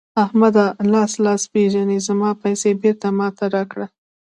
احمده؛ 0.23 0.65
لاس 0.91 1.11
لاس 1.25 1.41
پېژني 1.53 1.97
ـ 2.01 2.05
زما 2.07 2.29
پيسې 2.43 2.71
بېرته 2.81 3.07
ما 3.17 3.27
ته 3.37 3.45
راکړه. 3.55 3.87